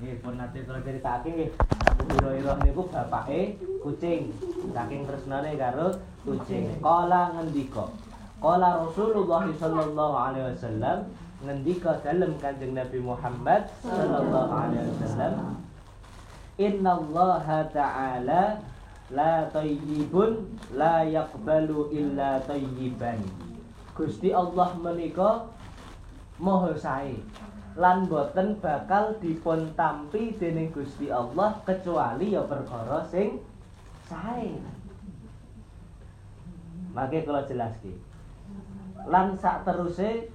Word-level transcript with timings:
Nggih, 0.00 0.16
pun 0.24 0.40
nate 0.40 0.64
kula 0.64 0.80
critakake 0.80 1.28
nggih. 1.28 1.50
Hurairah 2.08 2.56
niku 2.64 2.88
bapake 2.88 3.60
kucing. 3.84 4.32
Saking 4.72 5.04
tresnane 5.04 5.60
karo 5.60 5.92
kucing. 6.24 6.72
Kala 6.80 7.36
ngendika. 7.36 7.84
Kala 8.40 8.80
Rasulullah 8.80 9.44
sallallahu 9.44 10.16
alaihi 10.16 10.56
wasallam 10.56 10.98
ngendika 11.44 12.00
dalam 12.00 12.32
Kanjeng 12.40 12.72
Nabi 12.72 12.98
Muhammad 13.04 13.68
sallallahu 13.84 14.48
alaihi 14.48 14.88
wasallam 14.88 15.60
Inna 16.56 16.96
Allah 16.96 17.44
Ta'ala 17.68 18.42
la 19.12 19.48
tayyibun 19.52 20.56
la 20.72 21.04
yaqbalu 21.04 21.92
illa 21.92 22.40
tayyiban. 22.48 23.20
Gusti 23.92 24.32
Allah 24.32 24.72
menika 24.80 25.44
maha 26.40 26.72
sae 26.72 27.20
lan 27.80 28.04
boten 28.04 28.60
bakal 28.60 29.16
dipun 29.24 29.72
tampi 29.72 30.36
dening 30.36 30.68
Gusti 30.68 31.08
Allah 31.08 31.56
kecuali 31.64 32.36
ya 32.36 32.44
perkara 32.44 33.00
sing 33.08 33.40
sae. 34.04 34.52
Maka 36.92 37.24
kalau 37.24 37.40
jelaske. 37.48 37.96
Lan 39.08 39.32
sak 39.40 39.64
teruse 39.64 40.28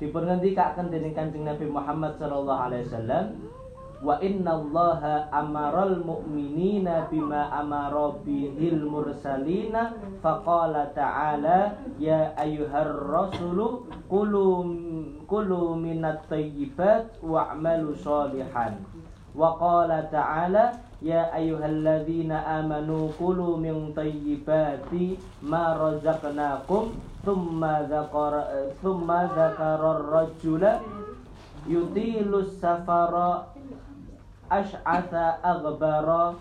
dipun 0.00 0.24
ngendikaken 0.24 0.88
dening 0.88 1.12
Kanjeng 1.12 1.44
Nabi 1.44 1.68
Muhammad 1.68 2.16
sallallahu 2.16 2.64
alaihi 2.72 2.88
wasallam 2.88 3.24
wa 4.04 4.20
inna 4.20 4.60
allaha 4.60 5.28
amaral 5.32 6.04
mu'minina 6.04 7.08
bima 7.08 7.48
amara 7.48 8.12
bihil 8.20 8.84
mursalina 8.84 9.96
faqala 10.20 10.92
ta'ala 10.92 11.80
ya 11.96 12.36
ayyuhar 12.36 12.92
rasulu 13.08 13.88
kulu 14.08 14.68
kulu 15.24 15.80
minat 15.80 16.28
tayyibat 16.28 17.08
wa'malu 17.24 17.96
sholihan 17.96 18.76
wa 19.36 19.56
qala 19.60 20.08
ta'ala 20.08 20.80
ya 21.04 21.28
ayyuhalladzina 21.32 22.40
amanu 22.60 23.12
kulu 23.20 23.60
min 23.60 23.92
tayyibati 23.92 25.20
ma 25.44 25.76
razaqnakum 25.76 26.96
thumma 27.20 27.84
dzakara 27.84 28.72
thumma 28.80 29.28
dzakara 29.28 30.00
ar-rajula 30.00 30.80
yutilus 31.68 32.56
safara 32.64 33.55
ash'atha 34.50 35.40
aghbara 35.42 36.34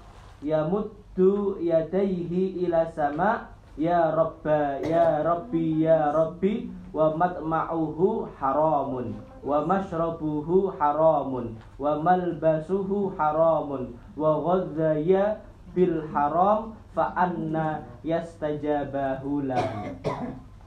yamuddu 0.43 1.57
yadayhi 1.61 2.65
ila 2.67 2.85
sama 2.93 3.49
ya 3.75 4.13
rabba 4.15 4.79
ya 4.85 5.19
rabbi 5.25 5.83
ya 5.83 6.11
rabbi 6.15 6.71
wa 6.95 7.11
matma'uhu 7.17 8.29
haramun 8.39 9.19
wa 9.43 9.67
mashrabuhu 9.67 10.71
haramun 10.79 11.59
wa 11.75 11.99
malbasuhu 11.99 13.11
haramun 13.19 13.91
wa 14.15 14.39
ghadhaya 14.39 15.43
bil 15.75 16.07
haram 16.15 16.71
fa 16.95 17.11
anna 17.19 17.83
yastajabahu 18.01 19.43
lahu. 19.43 19.91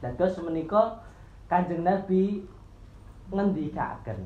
Dados 0.05 0.37
menika 0.45 1.01
Kanjeng 1.49 1.81
Nabi 1.81 2.45
ngendikaken 3.33 4.21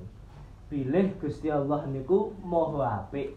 bilih 0.73 1.12
Gusti 1.20 1.53
Allah 1.53 1.84
niku 1.84 2.33
maha 2.41 3.05
apik. 3.05 3.37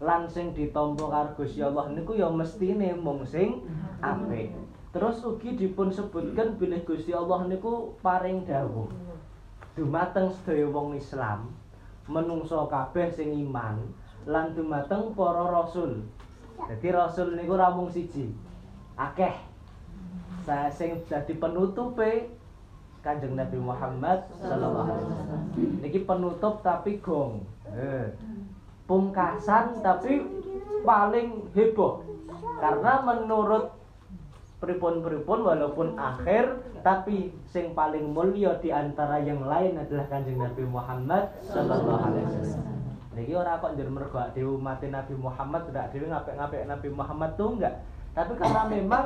Lan 0.00 0.24
sing 0.24 0.56
ditampa 0.56 1.04
karo 1.12 1.36
Gusti 1.36 1.60
Allah 1.60 1.92
niku 1.92 2.16
ya 2.16 2.32
mestine 2.32 2.96
mung 2.96 3.20
sing 3.28 3.60
apik. 4.00 4.56
Terus 4.96 5.20
ugi 5.20 5.60
dipun 5.60 5.92
sebutkan 5.92 6.56
bilih 6.56 6.80
Gusti 6.88 7.12
Allah 7.12 7.44
niku 7.44 7.92
paring 8.00 8.48
dawuh. 8.48 8.88
Dumateng 9.76 10.32
sedaya 10.32 10.64
wong 10.72 10.96
Islam 10.96 11.52
menungso 12.08 12.64
kabeh 12.72 13.12
sing 13.12 13.36
iman 13.44 13.84
lan 14.24 14.56
dumateng 14.56 15.12
para 15.12 15.44
rasul. 15.52 16.00
Jadi 16.64 16.88
rasul 16.96 17.36
niku 17.36 17.60
ra 17.60 17.76
mung 17.76 17.92
siji. 17.92 18.32
Akeh. 18.96 19.36
Saya 20.48 20.72
sing 20.72 21.04
dadi 21.04 21.36
penutupe 21.36 22.32
Kanjeng 23.04 23.36
Nabi 23.36 23.60
Muhammad 23.60 24.24
sallallahu 24.40 24.88
alaihi 24.88 25.08
wasallam. 25.12 25.42
Niki 25.84 26.00
penutup 26.08 26.64
tapi 26.64 26.98
gong. 27.04 27.44
Eh. 27.68 28.08
Pungkasan 28.88 29.84
tapi 29.84 30.24
paling 30.88 31.52
heboh. 31.52 32.00
Karena 32.64 33.04
menurut 33.04 33.76
pripun-pripun 34.64 35.38
walaupun 35.44 36.00
akhir 36.00 36.64
tapi 36.80 37.28
sing 37.52 37.76
paling 37.76 38.16
mulia 38.16 38.56
di 38.64 38.72
antara 38.72 39.20
yang 39.20 39.44
lain 39.44 39.76
adalah 39.76 40.08
Kanjeng 40.08 40.40
Nabi 40.40 40.64
Muhammad 40.64 41.28
sallallahu 41.44 42.00
alaihi 42.00 42.24
wasallam. 42.24 42.72
Niki 43.14 43.32
ora 43.36 43.60
kok 43.62 43.76
njer 43.76 43.88
mergo 43.92 44.18
dhewe 44.32 44.56
Nabi 44.90 45.14
Muhammad 45.14 45.62
tidak 45.70 45.92
dhewe 45.92 46.08
ngapik-ngapik 46.08 46.60
Nabi 46.66 46.88
Muhammad 46.88 47.30
tuh 47.36 47.48
enggak. 47.54 47.74
Tapi 48.16 48.32
karena 48.40 48.62
memang 48.66 49.04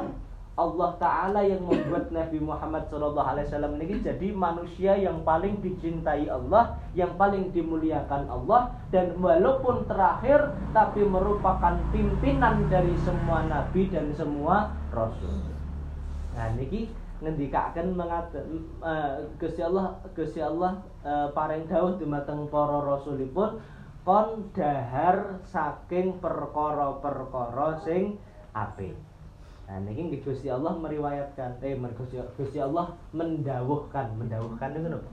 Allah 0.58 0.90
Ta'ala 0.98 1.46
yang 1.46 1.62
membuat 1.62 2.10
Nabi 2.18 2.42
Muhammad 2.42 2.90
SAW 2.90 3.78
ini 3.78 4.02
jadi 4.02 4.34
manusia 4.34 4.98
yang 4.98 5.22
paling 5.22 5.62
dicintai 5.62 6.26
Allah, 6.26 6.74
yang 6.98 7.14
paling 7.14 7.54
dimuliakan 7.54 8.26
Allah, 8.26 8.74
dan 8.90 9.14
walaupun 9.22 9.86
terakhir, 9.86 10.58
tapi 10.74 11.06
merupakan 11.06 11.78
pimpinan 11.94 12.66
dari 12.66 12.98
semua 13.06 13.46
Nabi 13.46 13.86
dan 13.86 14.10
semua 14.18 14.74
Rasul. 14.90 15.54
Nah, 16.34 16.50
niki 16.58 16.90
ngendikaken 17.18 17.98
mengaten 17.98 18.62
uh, 18.78 19.26
Gusti 19.42 19.58
Allah 19.58 19.98
Gusti 20.14 20.38
Allah 20.38 20.78
uh, 21.02 21.34
paring 21.34 21.66
dawuh 21.66 21.98
dumateng 21.98 22.46
para 22.46 22.78
rasulipun 22.78 23.58
kon 24.06 24.48
dahar 24.54 25.42
saking 25.44 26.22
perkara-perkara 26.22 27.82
sing 27.82 28.16
apik. 28.54 28.96
Nah, 29.68 29.84
ini 29.84 30.16
Gusti 30.24 30.48
Allah 30.48 30.72
meriwayatkan, 30.80 31.60
eh 31.60 31.76
Gusti, 32.40 32.56
Allah 32.56 32.96
mendawuhkan, 33.12 34.16
mendawuhkan 34.16 34.72
itu 34.72 34.88
apa? 34.88 35.10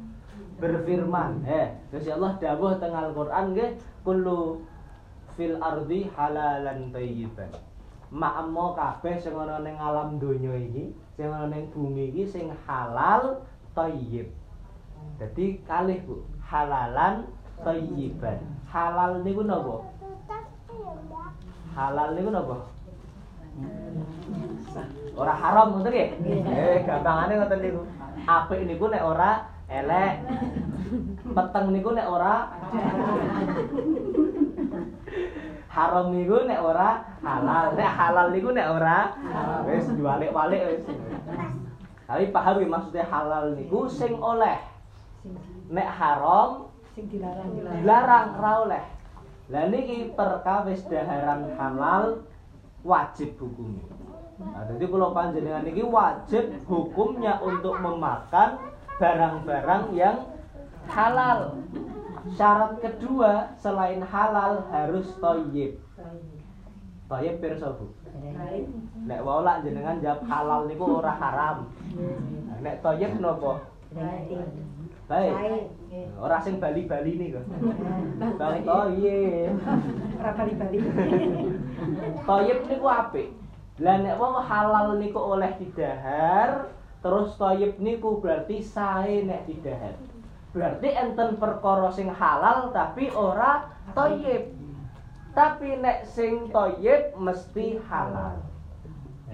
Berfirman, 0.63 1.43
eh 1.43 1.75
Gusti 1.91 2.07
Allah 2.07 2.39
dawuh 2.39 2.79
tengah 2.79 3.11
Al-Qur'an 3.11 3.51
nggih, 3.51 3.75
kullu 4.07 4.63
fil 5.35 5.59
ardi 5.59 6.07
halalan 6.15 6.87
thayyiban. 6.95 7.51
Ma'ammo 8.15 8.71
kabeh 8.79 9.19
sing 9.19 9.35
ana 9.35 9.59
ning 9.59 9.75
alam 9.75 10.15
donya 10.23 10.55
iki, 10.55 10.95
sing 11.19 11.27
ana 11.27 11.51
ning 11.51 11.67
bumi 11.75 12.15
iki 12.15 12.23
sing 12.23 12.47
halal 12.63 13.43
thayyib. 13.75 14.31
Jadi 15.19 15.59
kalih 15.67 15.99
Bu, 16.07 16.23
halalan 16.39 17.27
thayyiban. 17.59 18.39
Halal 18.71 19.19
niku 19.19 19.43
napa? 19.43 19.83
Halal 21.75 22.15
niku 22.15 22.31
napa? 22.31 22.71
Ora 25.15 25.31
haram 25.31 25.79
ngoten 25.79 25.91
nggih? 25.95 26.09
Eh, 26.43 26.77
gampangane 26.83 27.33
ngoten 27.39 27.59
niku. 27.63 27.81
Apik 28.27 28.67
niku 28.67 28.85
nek 28.91 29.03
ora 29.07 29.31
elek. 29.71 30.13
Peteng 31.23 31.65
niku 31.71 31.89
nek 31.95 32.07
ora 32.11 32.35
haram 35.71 36.11
niku 36.11 36.37
nek 36.43 36.59
ora 36.59 36.89
halal. 37.23 37.65
Nek 37.79 37.91
halal 37.95 38.27
niku 38.35 38.49
nek 38.51 38.67
ora 38.75 38.97
wis 39.63 39.87
diwalik-walik 39.87 40.61
wis. 40.67 40.83
Tapi 42.05 42.29
paham 42.35 42.59
ya 42.59 42.67
maksudnya 42.67 43.05
halal 43.07 43.55
niku 43.55 43.87
sing 43.87 44.19
oleh. 44.19 44.59
Nek 45.71 45.89
haram 45.95 46.67
sing 46.91 47.07
dilarang 47.07 47.55
dilarang 47.55 48.27
ra 48.35 48.51
oleh. 48.67 48.83
Lah 49.47 49.63
niki 49.71 50.11
perkawis 50.11 50.83
daharan 50.91 51.55
halal 51.55 52.27
wajib 52.85 53.33
hukumnya. 53.41 53.83
Nah, 54.35 54.63
jadi 54.69 54.85
kalau 54.85 55.09
panjenengan 55.15 55.65
ini 55.65 55.83
wajib 55.83 56.53
hukumnya 56.69 57.41
untuk 57.41 57.81
memakan 57.81 58.61
barang-barang 59.01 59.83
yang 59.97 60.29
halal. 60.87 61.59
Syarat 62.37 62.81
kedua 62.81 63.53
selain 63.61 64.01
halal 64.01 64.65
harus 64.69 65.09
toyib. 65.17 65.77
Toyib 67.05 67.35
pirsa 67.37 67.73
Bu? 67.77 67.85
Nek 69.05 69.21
wau 69.21 69.45
jenengan 69.61 70.01
jawab 70.01 70.25
halal 70.25 70.61
niku 70.65 71.01
ora 71.01 71.13
haram. 71.13 71.57
Nek 72.61 72.81
toyib 72.81 73.17
napa? 73.21 73.61
Baik. 75.05 75.69
Ora 76.17 76.41
sing 76.41 76.57
Bali-Bali 76.57 77.13
niku. 77.21 77.41
Bang 78.17 78.65
toyib. 78.65 79.53
Ora 80.17 80.31
Bali-Bali. 80.33 80.77
Toyib 82.25 82.59
niku 82.65 82.87
apik. 82.89 83.29
Lah 83.83 83.99
nek 83.99 84.17
wong 84.17 84.39
halal 84.39 84.95
niku 84.97 85.19
oleh 85.19 85.51
didahar, 85.59 86.71
terus 87.03 87.35
toyib 87.35 87.75
niku 87.77 88.23
berarti 88.23 88.63
sae 88.63 89.27
nek 89.27 89.45
didahar. 89.45 89.99
Berarti 90.55 90.87
enten 90.95 91.35
perkara 91.35 91.91
sing 91.91 92.07
halal 92.07 92.71
tapi 92.71 93.11
ora 93.11 93.67
toyib. 93.91 94.55
Tapi 95.35 95.83
nek 95.83 96.07
sing 96.07 96.47
toyib 96.49 97.11
mesti 97.19 97.77
halal. 97.91 98.39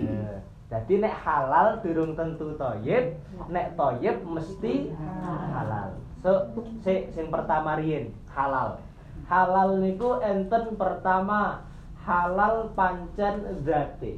Eh, 0.01 0.40
jadi 0.71 1.03
nek 1.03 1.15
halal 1.27 1.83
durung 1.83 2.15
tentu 2.15 2.55
toyib, 2.55 3.19
nek 3.51 3.75
toyib 3.75 4.23
mesti 4.23 4.95
halal. 5.51 5.99
So, 6.23 6.47
si, 6.79 7.11
sing 7.11 7.27
pertama 7.27 7.75
riyin 7.75 8.15
halal. 8.31 8.79
Halal 9.27 9.83
niku 9.83 10.23
enten 10.23 10.79
pertama 10.79 11.67
halal 12.07 12.71
pancen 12.71 13.59
zate. 13.67 14.15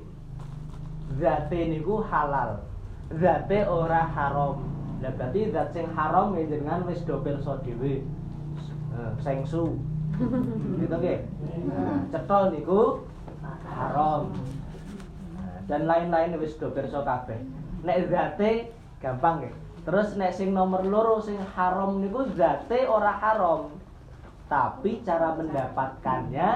Zate 1.17 1.59
niku 1.73 2.05
halal. 2.05 2.61
Zate 3.17 3.65
ora 3.65 4.05
haram. 4.13 4.61
Lah 5.01 5.09
berarti 5.17 5.50
zat 5.50 5.73
sing 5.73 5.89
haram 5.97 6.38
ya 6.38 6.45
jenengan 6.45 6.85
wis 6.85 7.01
do 7.01 7.17
pirsa 7.25 7.65
dhewe. 7.65 8.05
Eh, 8.94 9.11
sengsu. 9.25 9.73
gitu 10.77 10.95
nggih. 11.01 11.17
Nah, 11.65 12.05
cetol 12.13 12.53
niku 12.53 13.01
haram. 13.73 14.29
Dan 15.68 15.88
lain-lain 15.88 16.36
wis 16.39 16.60
do 16.60 16.71
pirsa 16.71 17.04
kabeh. 17.04 17.39
Nek 17.83 18.12
zate 18.12 18.71
gampang 19.00 19.44
nggih. 19.44 19.56
Terus 19.83 20.15
nek 20.15 20.31
sing 20.31 20.56
nomor 20.56 20.83
loro 20.88 21.19
sing 21.19 21.39
haram 21.56 22.00
niku 22.00 22.27
zate 22.36 22.88
ora 22.88 23.15
haram. 23.19 23.71
Tapi 24.48 25.04
cara 25.04 25.36
mendapatkannya 25.36 26.50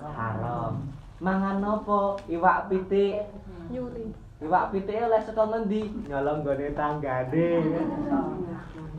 haram. 0.00 0.84
Mangan 1.20 1.60
nopo? 1.60 2.20
Iwak 2.28 2.68
pitik. 2.68 3.24
Nyuri. 3.72 4.12
Iwak 4.44 4.76
pitike 4.76 5.00
oleh 5.00 5.22
saka 5.24 5.48
ngendi? 5.48 5.88
Nyolong 6.10 6.44
gone 6.44 6.68
tanggane. 6.76 7.48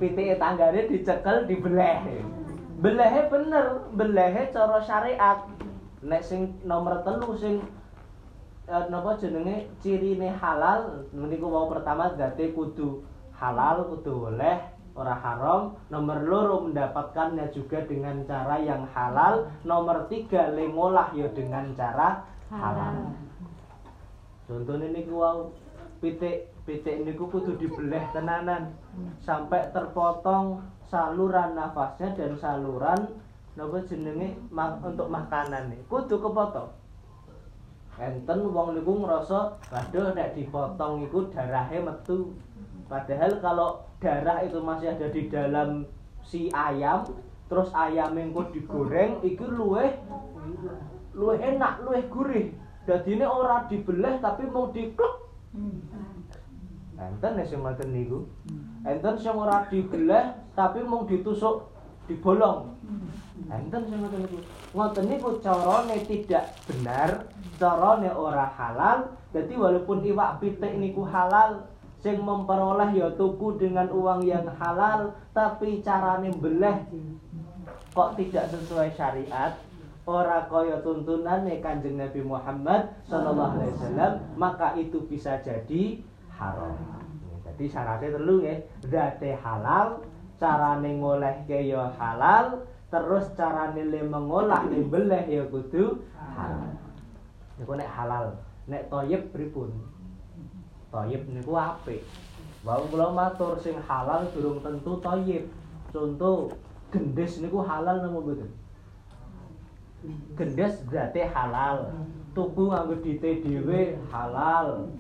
Pitike 0.02 0.42
tanggane 0.42 0.90
dicekel 0.90 1.46
dibeleh. 1.46 2.02
Belehe 2.82 3.22
bener, 3.30 3.86
belehe 3.94 4.50
cara 4.50 4.82
syariat. 4.82 5.46
Nek 6.02 6.26
sing 6.26 6.58
nomor 6.66 7.06
telu 7.06 7.38
sing 7.38 7.62
eh, 8.66 8.86
napa 8.90 9.18
jenenge 9.22 9.70
cirine 9.82 10.34
halal? 10.42 11.06
Niku 11.14 11.48
wau 11.50 11.70
pertama 11.70 12.14
zate 12.18 12.54
kudu 12.54 13.06
halal 13.38 13.86
kudu 13.94 14.30
boleh 14.30 14.58
ora 14.96 15.16
haram. 15.16 15.76
Nomor 15.94 16.24
loro 16.26 16.56
mendapatkannya 16.66 17.52
juga 17.54 17.84
dengan 17.86 18.26
cara 18.26 18.58
yang 18.62 18.90
halal. 18.96 19.50
Nomor 19.68 20.10
tiga 20.10 20.50
le 20.50 20.66
ngolah 20.72 21.14
ya 21.14 21.30
dengan 21.30 21.76
cara 21.78 22.26
halal. 22.50 23.14
Contohnya 24.46 24.90
niku 24.94 25.14
wau 25.14 25.40
pitik 26.02 26.50
pitik 26.66 27.06
niku 27.06 27.30
kudu 27.30 27.58
dibeleh 27.62 28.02
tenanan. 28.14 28.74
Sampai 29.22 29.70
terpotong 29.70 30.66
saluran 30.90 31.54
nafasnya 31.54 32.18
dan 32.18 32.34
saluran 32.42 33.14
napa 33.54 33.78
jenenge 33.86 34.38
untuk 34.82 35.06
makanan. 35.12 35.70
Nih 35.70 35.82
kudu 35.86 36.18
kepotong 36.18 36.85
enten 37.96 38.40
wong 38.52 38.76
niku 38.76 39.04
ngerasa 39.04 39.60
waduh 39.72 40.12
nek 40.12 40.36
dipotong 40.36 41.08
iku 41.08 41.32
darahe 41.32 41.80
metu. 41.80 42.36
Padahal 42.86 43.42
kalau 43.42 43.70
darah 43.98 44.44
itu 44.46 44.60
masih 44.62 44.94
ada 44.94 45.08
di 45.10 45.32
dalam 45.32 45.90
si 46.22 46.52
ayam 46.54 47.08
terus 47.46 47.70
ayam 47.74 48.18
yang 48.18 48.34
digoreng 48.52 49.22
itu 49.22 49.46
luweh 49.46 49.96
luweh 51.16 51.38
enak 51.40 51.82
luweh 51.86 52.04
gurih. 52.12 52.52
Jadi 52.86 53.18
ini 53.18 53.26
orang 53.26 53.66
dibelah 53.66 54.22
tapi 54.22 54.46
mau 54.46 54.70
dikluk 54.70 55.26
enten 56.96 57.40
ya 57.40 57.44
sing 57.44 57.60
ngoten 57.60 57.90
niku? 57.92 58.24
Enten 58.88 59.16
sing 59.20 59.36
ora 59.36 59.68
dibelah 59.68 60.36
tapi 60.56 60.84
mau 60.84 61.04
ditusuk 61.04 61.75
dibolong. 62.08 62.74
Enten 63.46 63.82
sing 63.86 64.00
ngoten 64.02 64.20
niku. 64.26 64.38
Ngoten 64.74 65.06
niku 65.06 65.30
carane 65.44 65.98
tidak 66.08 66.46
benar 66.66 67.10
carane 67.62 68.10
ora 68.10 68.48
halal. 68.50 68.98
Jadi 69.36 69.54
walaupun 69.54 70.02
iwak 70.02 70.40
pitik 70.40 70.74
niku 70.80 71.04
halal 71.04 71.68
sing 72.00 72.22
memperoleh 72.22 72.96
ya 72.96 73.10
tuku 73.18 73.58
dengan 73.58 73.90
uang 73.90 74.24
yang 74.24 74.46
halal 74.62 75.14
tapi 75.34 75.82
carane 75.82 76.30
beleh 76.34 76.86
kok 77.96 78.14
tidak 78.20 78.52
sesuai 78.52 78.90
syariat? 78.94 79.58
Ora 80.06 80.46
kaya 80.46 80.86
tuntunan 80.86 81.50
Kanjeng 81.66 81.98
Nabi 81.98 82.22
Muhammad 82.22 82.94
sallallahu 83.10 83.58
alaihi 83.58 83.74
wasallam 83.74 84.14
maka 84.38 84.78
itu 84.78 85.02
bisa 85.10 85.42
jadi 85.42 85.98
haram. 86.30 86.78
Jadi 87.42 87.66
syaratnya 87.72 88.14
telu 88.14 88.44
nggih, 88.44 88.60
zate 88.86 89.32
halal, 89.40 90.04
carane 90.40 91.00
ngolehke 91.00 91.68
ya 91.68 91.92
halal, 92.00 92.68
terus 92.92 93.32
carane 93.36 93.84
le 93.88 94.02
mengolah 94.04 94.68
le 94.68 94.84
beleh 94.84 95.24
ya 95.28 95.44
kudu 95.48 96.04
halal. 96.16 96.76
Niku 97.56 97.74
nek 97.80 97.88
halal, 97.88 98.36
nek 98.68 98.92
toyib 98.92 99.32
pripun? 99.32 99.72
Toyib 100.92 101.24
niku 101.32 101.56
apik. 101.56 102.04
Wau 102.66 102.82
kula 102.90 103.14
matur 103.14 103.56
sing 103.62 103.78
halal 103.86 104.26
durung 104.34 104.60
tentu 104.60 104.98
toyib. 105.00 105.46
Contoh 105.94 106.52
gendis 106.92 107.40
niku 107.40 107.64
halal 107.64 108.04
napa 108.04 108.20
mboten? 108.20 108.52
Gendis 110.36 110.84
berarti 110.84 111.24
halal. 111.32 111.94
Tuku 112.36 112.68
nganggo 112.68 113.00
dite 113.00 113.40
dhewe 113.40 113.96
halal. 114.12 114.92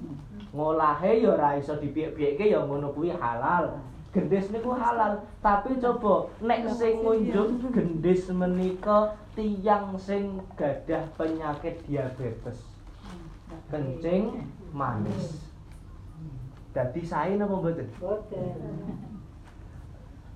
Ngolahe 0.56 1.20
ya 1.20 1.36
ora 1.36 1.60
iso 1.60 1.76
dipiyek-piyekke 1.76 2.48
ya 2.48 2.64
ngono 2.64 2.96
kuwi 2.96 3.12
halal. 3.12 3.84
Gendis 4.16 4.48
niku 4.48 4.72
halal, 4.72 5.28
tapi 5.44 5.76
coba 5.76 6.32
nek 6.40 6.72
sing 6.72 7.04
ngunjuk 7.04 7.68
gendis 7.76 8.32
menika 8.32 9.12
tiyang 9.36 10.00
sing 10.00 10.40
gadah 10.56 11.04
penyakit 11.20 11.84
diabetes. 11.84 12.64
Kencing 13.68 14.48
manis. 14.72 15.52
Dadi 16.72 17.04
sae 17.04 17.36
napa 17.36 17.60
mboten? 17.60 17.92
Boten. 18.00 18.56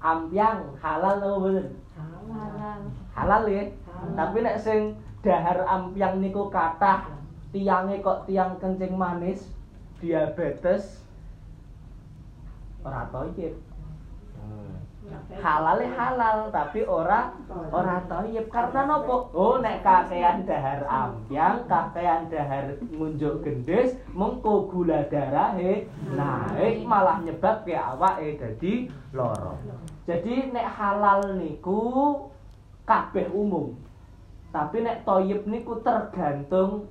Ampiang 0.03 0.75
halal 0.83 1.15
napa 1.23 1.35
mboten? 1.39 1.67
Halal. 1.95 2.81
Halal 3.15 3.43
ya. 3.47 3.63
Tapi 4.11 4.37
nek 4.43 4.59
sing 4.59 4.99
dahar 5.23 5.63
ampiang 5.63 6.19
niku 6.19 6.51
kathah 6.51 7.15
tiange 7.55 8.03
kok 8.03 8.27
tiang 8.27 8.59
kencing 8.59 8.99
manis, 8.99 9.47
diabetes 10.03 10.99
ora 12.83 13.07
halal 15.39 16.51
tapi 16.51 16.83
ora 16.83 17.33
ora 17.71 18.03
toyib 18.05 18.51
karena 18.51 18.85
nopo? 18.85 19.31
Oh 19.33 19.57
nek 19.63 19.81
kakean 19.81 20.45
dahar 20.45 20.83
ampiang, 20.85 21.65
kakean 21.65 22.27
dahar 22.27 22.77
ngunjuk 22.91 23.41
gendis, 23.41 23.95
mengko 24.11 24.67
gula 24.69 25.07
darahe 25.07 25.87
naik 26.13 26.83
malah 26.83 27.23
nyebabke 27.23 27.73
awake 27.73 28.37
dadi 28.37 28.73
lara. 29.15 29.55
Jadi 30.05 30.51
nek 30.51 30.67
halal 30.77 31.37
niku 31.37 31.81
kabeh 32.83 33.29
umum. 33.31 33.77
Tapi 34.49 34.81
nek 34.81 35.05
toyib 35.05 35.45
niku 35.45 35.77
tergantung 35.85 36.89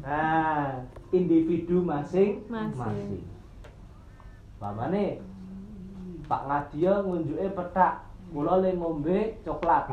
nah, 0.00 0.80
individu 1.12 1.84
masing-masing. 1.84 2.80
Masing. 2.80 3.24
Pamane 4.56 5.20
Pak 6.30 6.46
Ngadia 6.46 7.02
ngunjuke 7.02 7.58
petak, 7.58 8.06
kula 8.30 8.62
le 8.62 8.70
ngombe 8.78 9.42
coklat. 9.42 9.90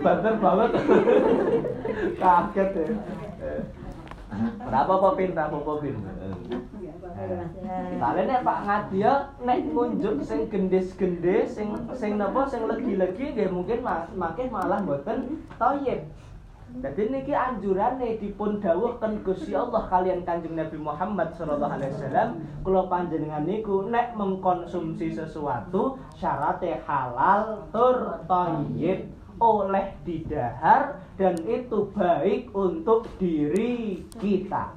Banter 0.00 0.34
banget. 0.40 0.70
Kaget 2.16 2.70
ya. 2.72 2.84
Berapa 4.64 4.94
popin, 4.96 5.36
berapa 5.36 5.58
popin? 5.60 6.00
Soalnya 8.00 8.22
nek 8.24 8.44
Pak 8.48 8.58
Ngadia 8.64 9.12
nek 9.44 9.58
ngunjuk 9.68 10.24
sing 10.24 10.48
gendis-gendis, 10.48 11.52
sing 11.52 11.76
sing 11.92 12.16
napa 12.16 12.48
sing 12.48 12.64
legi-legi 12.64 13.36
nggih 13.36 13.52
mungkin 13.52 13.84
ma 13.84 14.08
makin 14.16 14.48
malah 14.48 14.80
mboten 14.80 15.44
toyib. 15.60 16.08
Jadi 16.80 17.12
niki 17.12 17.36
anjurane 17.36 18.16
dipun 18.16 18.56
dawuhken 18.56 19.20
Gusti 19.20 19.52
Allah 19.52 19.84
kalian 19.92 20.24
Kanjeng 20.24 20.56
Nabi 20.56 20.80
Muhammad 20.80 21.36
sallallahu 21.36 21.68
alaihi 21.68 21.92
wasallam 21.92 22.28
kula 22.64 22.88
panjenengan 22.88 23.44
niku 23.44 23.92
nek 23.92 24.16
mengkonsumsi 24.16 25.12
sesuatu 25.12 26.00
syaratnya 26.16 26.80
halal 26.88 27.68
tur 27.68 28.24
thayyib 28.24 29.12
oleh 29.36 29.92
didahar 30.06 31.02
dan 31.20 31.36
itu 31.44 31.92
baik 31.92 32.48
untuk 32.56 33.04
diri 33.20 34.06
kita. 34.16 34.72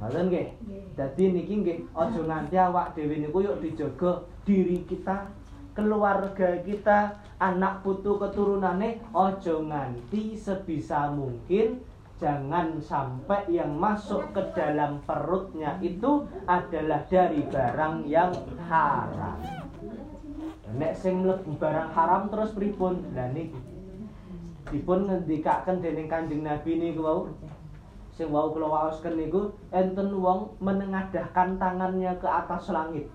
Ngoten 0.00 0.32
nggih. 0.32 0.48
Dadi 0.96 1.24
niki 1.28 1.54
nggih 1.60 1.78
aja 1.92 2.20
nganti 2.20 2.56
awak 2.56 2.96
dhewe 2.96 3.20
niku 3.20 3.44
yuk 3.44 3.60
dijaga 3.60 4.24
diri 4.48 4.82
kita, 4.88 5.28
keluarga 5.72 6.60
kita, 6.62 7.18
anak 7.40 7.82
putu 7.86 8.18
keturunane 8.20 9.00
aja 9.14 9.56
nganti 9.56 10.36
sebisa 10.36 11.10
mungkin 11.14 11.80
jangan 12.20 12.76
sampai 12.84 13.48
yang 13.48 13.80
masuk 13.80 14.28
ke 14.36 14.42
dalam 14.52 15.00
perutnya 15.08 15.80
itu 15.80 16.28
adalah 16.44 17.00
dari 17.08 17.40
barang 17.48 18.04
yang 18.04 18.32
haram. 18.68 19.40
Nek 20.76 20.92
sing 20.94 21.24
mlebu 21.24 21.56
barang 21.56 21.90
haram 21.96 22.28
terus 22.28 22.52
pripun? 22.52 23.02
Lah 23.16 23.32
niki 23.32 23.70
dipun 24.70 25.10
ngendikaken 25.10 25.82
dening 25.82 26.06
Kanjeng 26.06 26.46
Nabi 26.46 26.78
niku 26.78 27.02
wau 27.02 27.20
sing 28.14 28.30
wau 28.30 28.54
kula 28.54 28.70
waosken 28.70 29.18
niku 29.18 29.50
enten 29.74 30.14
wong 30.14 30.54
menengadahkan 30.62 31.58
tangannya 31.58 32.14
ke 32.22 32.28
atas 32.28 32.70
langit 32.70 33.10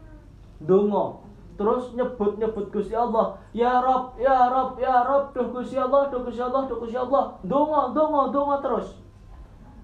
Donga. 0.59 1.24
Terus 1.55 1.95
nyebut-nyebut 1.95 2.67
Gusti 2.67 2.91
Allah, 2.91 3.39
ya 3.55 3.79
Rob, 3.79 4.19
ya 4.19 4.51
Rob, 4.51 4.75
ya 4.75 5.07
Rob, 5.07 5.31
duh 5.31 5.47
Gusti 5.55 5.79
Allah, 5.79 6.11
duh 6.11 6.27
Gusti 6.27 6.43
Allah, 6.43 6.67
duh 6.67 6.77
Gusti 6.83 6.99
Allah. 6.99 7.39
Donga, 7.47 7.95
donga, 7.95 8.27
donga 8.35 8.57
terus. 8.59 8.99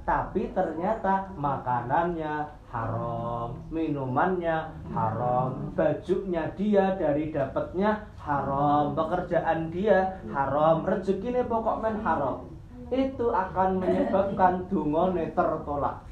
Tapi 0.04 0.52
ternyata 0.52 1.32
makanannya 1.40 2.60
haram, 2.68 3.56
minumannya 3.72 4.68
haram, 4.92 5.72
bajunya 5.72 6.52
dia 6.60 7.00
dari 7.00 7.32
dapatnya 7.32 8.10
haram, 8.20 8.92
pekerjaan 8.92 9.72
dia 9.72 10.20
haram, 10.36 10.84
rezekinya 10.84 11.48
pokok 11.48 11.80
men 11.80 12.04
haram. 12.04 12.52
Itu 12.92 13.32
akan 13.32 13.80
menyebabkan 13.80 14.68
dungone 14.68 15.32
tertolak. 15.32 16.04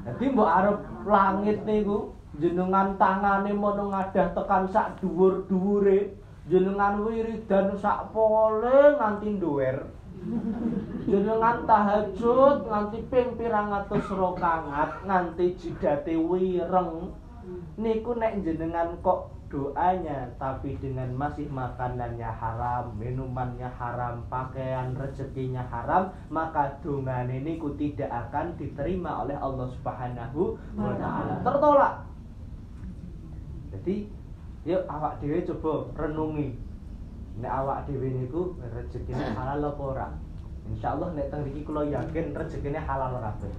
Jadi 0.00 0.24
mbok 0.32 0.48
arep 0.48 0.78
langit 1.04 1.58
niku 1.68 2.16
jenengan 2.40 2.96
tangane 2.96 3.52
mono 3.52 3.92
ngadah 3.92 4.32
tekan 4.32 4.64
sak 4.72 4.96
dhuwur-dhuwure, 5.02 6.16
jenengan 6.48 7.04
wiridan 7.04 7.76
sak 7.76 8.08
pole 8.16 8.96
nganti 8.96 9.36
nduwer. 9.36 9.92
Jenengan 11.04 11.64
tahajud 11.68 12.68
nganti 12.68 12.98
ping 13.12 13.36
pirang 13.36 13.72
atus 13.72 14.08
rakaat 14.08 15.04
nganti 15.04 15.56
jidate 15.60 16.16
wireng. 16.16 17.12
Niku 17.76 18.16
nek 18.16 18.40
jenengan 18.44 18.96
kok 19.04 19.39
doanya 19.50 20.30
tapi 20.38 20.78
dengan 20.78 21.10
masih 21.10 21.50
makanannya 21.50 22.30
haram, 22.30 22.94
minumannya 22.94 23.66
haram, 23.66 24.22
pakaian 24.30 24.94
rezekinya 24.94 25.66
haram, 25.66 26.14
maka 26.30 26.78
dongane 26.86 27.42
niku 27.42 27.74
tidak 27.74 28.08
akan 28.08 28.54
diterima 28.54 29.26
oleh 29.26 29.34
Allah 29.34 29.66
Subhanahu 29.74 30.54
wa 30.78 30.94
taala. 30.94 31.42
Tertolak. 31.42 31.94
Jadi 33.74 34.06
yuk 34.62 34.86
awak 34.86 35.18
dhewe 35.18 35.42
coba 35.42 35.90
renungi. 35.98 36.54
Nek 37.42 37.50
awak 37.50 37.90
dhewe 37.90 38.06
niku 38.06 38.54
rezekine 38.70 39.34
halal 39.36 39.66
apa 39.66 39.82
ora? 39.82 40.08
Insyaallah 40.70 41.18
nek 41.18 41.34
teng 41.34 41.42
mriki 41.42 41.66
kula 41.66 41.82
yakin 41.90 42.30
rezekine 42.30 42.78
halal 42.78 43.18
kabeh. 43.18 43.50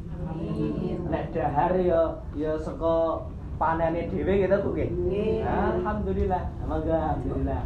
Nek 1.12 1.36
dahar 1.36 1.76
ya 1.76 2.16
ya 2.32 2.56
saka 2.56 3.28
panene 3.62 4.10
dhewe 4.10 4.42
gitu 4.42 4.58
Bu 4.66 4.70
nggih. 4.74 5.46
Alhamdulillah. 5.46 6.44
Mangga 6.66 6.98
alhamdulillah. 6.98 7.62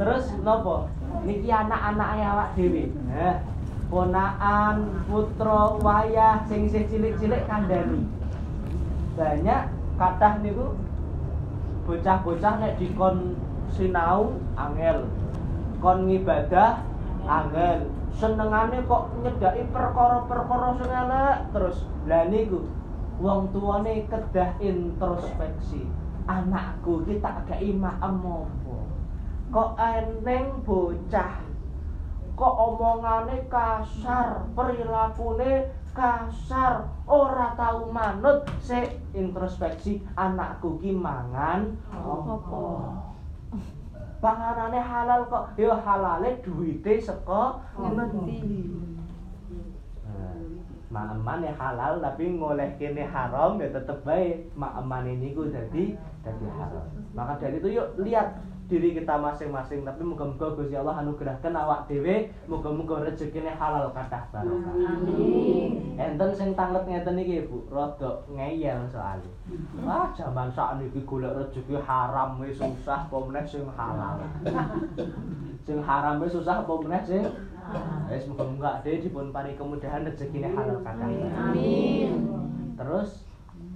Terus 0.00 0.24
nopo? 0.40 0.88
Niki 1.28 1.52
anak-anak 1.52 2.08
awak 2.24 2.48
dhewe. 2.56 2.88
Nah, 3.12 3.44
ponakan, 3.92 5.04
putra, 5.04 5.76
wayah 5.84 6.40
sing 6.48 6.72
isih 6.72 6.88
cilik-cilik 6.88 7.44
kandhani. 7.44 8.08
Banyak 9.14 9.68
kathah 10.00 10.40
niku 10.40 10.74
bocah-bocah 11.84 12.52
nek 12.64 12.80
dikon 12.80 13.36
sinau 13.76 14.32
angel. 14.56 15.04
Kon 15.84 16.08
ngibadah 16.08 16.80
angel. 17.28 17.92
Senengane 18.14 18.82
kok 18.88 19.12
nyedaki 19.22 19.62
perkara-perkara 19.70 20.68
sing 20.80 20.90
elek 20.90 21.36
terus. 21.52 21.78
Lah 22.08 22.26
niku 22.26 22.64
wong 23.20 23.50
tuane 23.54 24.06
kedah 24.10 24.58
introspeksi. 24.58 25.86
Anakku 26.24 27.04
iki 27.04 27.20
tak 27.20 27.44
gak 27.44 27.60
maem 27.60 28.16
apa 28.24 28.94
kok 29.54 29.78
eneng 29.78 30.66
bocah? 30.66 31.46
Kok 32.34 32.54
omongane 32.58 33.46
kasar 33.46 34.42
perilakune 34.58 35.70
kasar 35.94 36.90
ora 37.06 37.54
tahu 37.54 37.94
manut? 37.94 38.42
Se 38.58 38.98
introspeksi 39.14 40.02
anakku 40.18 40.82
ki 40.82 40.90
mangan 40.90 41.78
apa? 41.94 42.66
Panganane 44.18 44.80
halal 44.82 45.30
kok. 45.30 45.54
Ya 45.54 45.78
halale 45.78 46.42
duwite 46.42 46.98
saka 46.98 47.62
ngendi 47.78 48.66
Maeman 50.94 51.42
ya 51.42 51.50
halal 51.58 51.98
tapi 51.98 52.38
ngoleh 52.38 52.70
kene 52.78 53.02
haram 53.02 53.58
ya 53.58 53.66
tetep 53.74 53.98
baik 54.06 54.46
Maeman 54.54 55.10
ini 55.10 55.34
gue 55.34 55.50
jadi 55.50 55.84
jadi 56.22 56.46
haram 56.54 56.86
Maka 57.18 57.42
dari 57.42 57.58
itu 57.58 57.74
yuk 57.74 57.98
lihat 57.98 58.38
diri 58.64 58.96
kita 58.96 59.20
masing-masing 59.20 59.84
tapi 59.84 60.00
muga-muga 60.00 60.56
Gusti 60.56 60.72
Allah 60.72 61.04
anugerahkan 61.04 61.52
awak 61.52 61.84
dhewe 61.84 62.32
muga-muga 62.48 63.04
rezekine 63.04 63.52
halal 63.52 63.92
kathah 63.92 64.24
barokah. 64.32 64.72
Amin. 64.72 66.00
Enten 66.00 66.30
sing 66.32 66.56
tanglet 66.56 66.88
ngeten 66.88 67.20
iki 67.20 67.44
Bu, 67.44 67.68
rada 67.68 68.24
ngeyel 68.32 68.88
soalnya. 68.88 69.32
Wah, 69.84 70.08
jaman 70.16 70.48
sakniki 70.56 71.04
golek 71.04 71.36
rezeki 71.36 71.76
haram 71.84 72.40
wis 72.40 72.56
susah 72.56 73.04
apa 73.04 73.16
meneh 73.28 73.44
sing 73.44 73.68
halal. 73.68 74.24
sing 75.68 75.78
haram 75.84 76.24
wis 76.24 76.32
susah 76.32 76.64
apa 76.64 76.72
meneh 76.80 77.02
sing 77.04 77.22
Wis 78.04 78.28
muga-muga 78.28 78.84
dhewe 78.84 79.00
dipun 79.00 79.32
paringi 79.32 79.56
kemudahan 79.56 80.04
rezekine 80.04 80.52
halal 80.52 80.84
kathah. 80.84 81.08
Amin. 81.08 82.28
Terus 82.76 83.24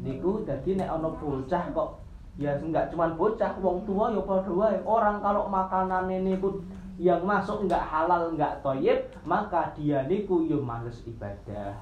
niku 0.04 0.44
dadi 0.44 0.76
nek 0.76 0.92
ana 0.92 1.10
bocah 1.10 1.64
kok 1.72 1.90
ya 2.38 2.54
enggak 2.60 2.94
cuman 2.94 3.18
bocah 3.18 3.58
wong 3.58 3.82
tua 3.88 4.12
ya 4.12 4.20
padha 4.22 4.52
wae. 4.52 4.78
Orang 4.84 5.24
kalau 5.24 5.48
makanan 5.48 6.12
niku 6.22 6.60
yang 7.00 7.24
masuk 7.24 7.66
enggak 7.66 7.82
halal 7.88 8.30
enggak 8.30 8.60
toyib 8.60 9.08
maka 9.24 9.72
dia 9.74 10.04
niku 10.04 10.44
yo 10.44 10.60
males 10.60 11.02
ibadah. 11.08 11.74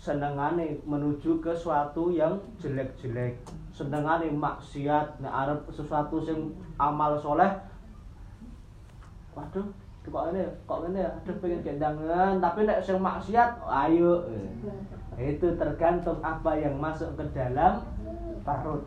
Senengane 0.00 0.80
menuju 0.84 1.40
ke 1.40 1.52
suatu 1.56 2.12
yang 2.12 2.36
jelek-jelek. 2.60 3.40
Senengane 3.72 4.32
maksiat 4.32 5.20
nek 5.20 5.32
arep 5.32 5.60
sesuatu 5.70 6.20
sing 6.24 6.56
amal 6.80 7.16
soleh 7.20 7.52
waduh 9.34 9.66
kok 10.04 10.36
ini 10.36 10.44
kok 10.68 10.84
ini 10.84 11.00
aduh 11.00 11.36
pengen 11.40 11.64
gendangan. 11.64 12.36
Tapi 12.40 12.60
nek 12.68 12.82
sing 12.84 13.00
maksiat 13.00 13.64
ayo. 13.64 14.28
Itu 15.16 15.56
tergantung 15.56 16.20
apa 16.20 16.58
yang 16.60 16.76
masuk 16.76 17.16
ke 17.16 17.24
dalam 17.32 17.80
perut. 18.44 18.84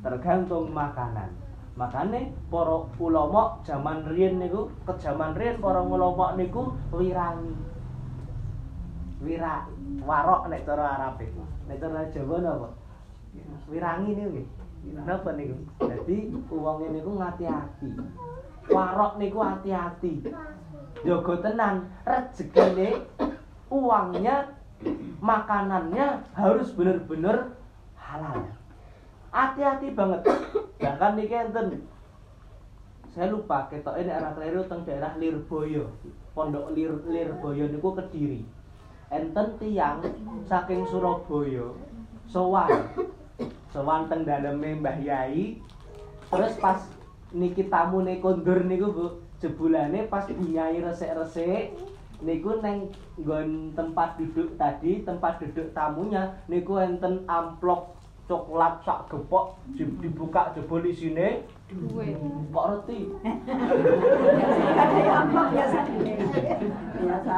Tergantung 0.00 0.70
makanan. 0.70 1.34
Makanya 1.74 2.28
para 2.52 2.84
ulama 3.00 3.56
zaman 3.64 4.04
riyen 4.12 4.36
niku 4.38 4.68
ke 4.84 4.92
zaman 5.00 5.32
riyen 5.34 5.58
para 5.58 5.82
ulama 5.82 6.36
niku 6.38 6.76
wirangi. 6.94 7.56
Wira 9.20 9.66
warok 10.06 10.48
nek 10.48 10.64
cara 10.64 10.96
Arab 10.96 11.20
iku 11.20 11.44
nek 11.68 11.76
cara 11.76 12.08
Jawa 12.08 12.36
napa 12.40 12.68
wirangi 13.66 14.10
niku 14.14 14.30
nggih. 14.38 14.48
Napa 15.04 15.30
niku? 15.34 15.56
Dadi 15.80 16.30
wong 16.48 16.88
niku 16.94 17.10
ngati-ati 17.16 17.90
warok 18.70 19.18
niku 19.18 19.42
hati-hati. 19.42 20.24
Jaga 21.02 21.34
tenan 21.42 21.90
rezekine 22.06 23.04
uangnya 23.70 24.56
makanannya 25.20 26.24
harus 26.34 26.72
bener-bener 26.72 27.54
halal. 27.98 28.48
Hati-hati 29.30 29.94
banget. 29.94 30.26
Bahkan 30.80 31.12
niki 31.18 31.36
enten 31.36 31.66
saya 33.10 33.26
lupa 33.26 33.66
ketok 33.66 33.98
ini 33.98 34.10
arah 34.10 34.38
keliru 34.38 34.62
teng 34.70 34.86
daerah 34.86 35.18
Lirboyo. 35.18 35.90
Pondok 36.30 36.70
Lir 36.74 36.94
Lirboyo 37.10 37.66
niku 37.66 37.90
kediri. 37.98 38.46
Enten 39.10 39.58
tiang 39.58 39.98
saking 40.46 40.86
Surabaya 40.86 41.74
sowan. 42.30 42.70
Sowan 43.74 44.06
teng 44.06 44.22
daleme 44.22 44.78
Mbah 44.78 44.98
Yai. 45.02 45.58
Terus 46.30 46.54
pas 46.62 46.78
niki 47.30 47.66
tamune 47.66 48.18
kondur 48.18 48.62
niku 48.62 48.86
Bu 48.90 49.06
jebulane 49.38 50.06
pas 50.06 50.26
dinyai 50.26 50.82
resik-resik 50.82 51.72
niku 52.20 52.60
neng 52.60 52.90
nggon 53.16 53.72
tempat 53.72 54.18
duduk 54.18 54.52
tadi 54.54 55.00
tempat 55.00 55.40
duduk 55.40 55.72
tamunya 55.72 56.36
niku 56.46 56.76
enten 56.76 57.24
amplop 57.24 57.96
coklat 58.26 58.78
sak 58.82 59.08
gepok 59.08 59.58
di- 59.74 59.96
dibuka 59.98 60.52
jebol 60.52 60.84
isine 60.84 61.42
Duwe. 61.66 62.14
kok 62.50 62.66
reti 62.66 62.98
Ada 64.74 64.96
yang 64.98 65.16
amplop 65.24 65.46
biasa. 65.50 65.78
Biasa. 66.94 67.36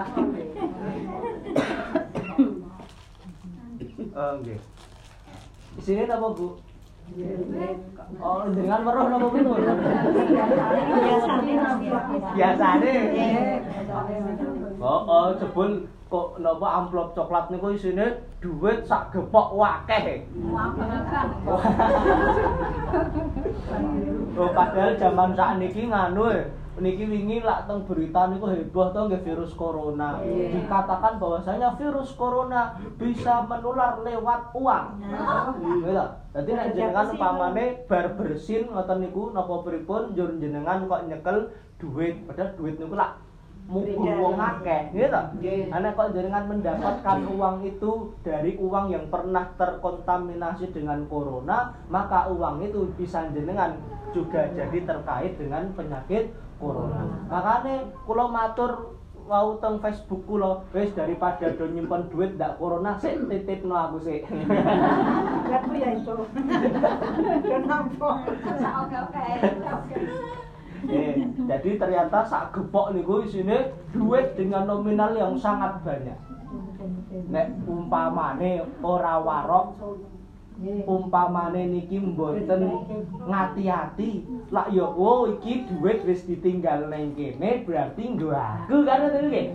oh 4.13 4.33
nggih 4.41 4.59
isine 5.79 6.03
napa 6.05 6.29
Bu 6.33 6.49
oh 8.23 8.42
dengan 8.52 8.81
weruh 8.87 9.07
napa 9.12 9.28
pitu 9.37 9.52
biasane. 12.33 12.95
Oh 14.81 15.00
oh 15.07 15.26
jebul 15.37 15.71
kok 16.12 16.28
napa 16.45 16.69
amplop 16.85 17.16
coklat 17.16 17.49
niku 17.49 17.73
isine 17.73 18.21
duit 18.45 18.85
sak 18.85 19.12
gepok 19.16 19.57
wakeh 19.57 20.28
Oh 24.37 24.49
padahal 24.52 24.92
zaman 25.00 25.31
sakniki 25.33 25.88
nganu 25.88 26.25
e, 26.33 26.40
niki 26.81 27.05
wingi 27.05 27.45
lak 27.45 27.69
teng 27.69 27.85
berita 27.85 28.33
niku 28.33 28.49
heboh 28.49 28.97
to 28.97 29.00
nggih 29.05 29.21
virus 29.21 29.52
corona. 29.52 30.25
Iya. 30.25 30.57
Dikatakan 30.57 31.21
bahwasanya 31.21 31.76
virus 31.76 32.17
corona 32.17 32.81
bisa 32.97 33.45
menular 33.45 34.00
lewat 34.00 34.57
uang. 34.57 34.87
Gitu. 35.61 36.05
Dadi 36.33 36.50
nek 36.57 36.69
jenengan 36.73 37.12
umpamane 37.12 37.85
bar 37.85 38.17
bersin 38.17 38.73
ngoten 38.73 39.05
niku 39.05 39.37
napa 39.37 39.61
pripun 39.61 40.17
njur 40.17 40.33
jenengan 40.41 40.88
kok 40.88 41.05
nyekel 41.05 41.52
duit, 41.76 42.25
padahal 42.25 42.57
duit 42.57 42.81
niku 42.81 42.97
lak 42.97 43.21
mubur 43.62 44.11
wong 44.19 44.41
akeh, 44.43 44.91
gitu. 44.91 45.23
Ana 45.71 45.95
kok 45.95 46.11
jenengan 46.17 46.50
mendapatkan 46.50 47.19
uang 47.31 47.62
itu 47.69 48.11
dari 48.25 48.59
uang 48.59 48.91
yang 48.91 49.07
pernah 49.07 49.55
terkontaminasi 49.55 50.75
dengan 50.75 51.07
corona, 51.07 51.76
maka 51.87 52.26
uang 52.33 52.64
itu 52.64 52.91
bisa 52.99 53.29
jenengan 53.31 53.79
juga 54.11 54.50
jadi 54.50 54.83
terkait 54.83 55.38
dengan 55.38 55.71
penyakit 55.73 56.35
corona. 56.62 57.02
Makanya 57.26 57.90
kula 58.07 58.31
matur 58.31 58.95
wau 59.26 59.59
teng 59.59 59.83
Facebook 59.83 60.23
kula 60.31 60.62
wis 60.71 60.95
daripada 60.95 61.50
do 61.59 61.66
nyimpen 61.66 62.07
duit 62.14 62.38
ndak 62.38 62.62
corona 62.62 62.95
sik 63.02 63.19
titipno 63.26 63.75
aku 63.75 63.99
sik. 64.07 64.23
Aku 65.50 65.71
ya 65.75 65.90
itu. 65.99 66.14
Dan 67.42 67.62
nampak. 67.66 68.16
Eh, 70.83 71.14
jadi 71.47 71.71
ternyata 71.78 72.26
sak 72.26 72.59
gepok 72.59 72.90
niku 72.90 73.23
isine 73.23 73.71
duit 73.95 74.35
dengan 74.35 74.66
nominal 74.66 75.14
yang 75.14 75.38
sangat 75.38 75.78
banyak. 75.87 76.19
Nek 77.31 77.54
umpamane 77.71 78.66
ora 78.83 79.23
warok, 79.23 79.78
umpamane 80.87 81.67
niki 81.67 81.99
mboten 81.99 82.63
ngati-ati, 83.27 84.11
lak 84.53 84.69
ya 84.71 84.87
oh 84.87 85.27
iki 85.27 85.67
duit 85.67 86.05
wis 86.07 86.23
ditinggal 86.29 86.87
neng 86.87 87.17
kene 87.19 87.65
berarti 87.67 88.03
nggo 88.13 88.31
aku 88.31 88.85
kan 88.87 89.03
ngoten 89.03 89.27
nggih. 89.33 89.47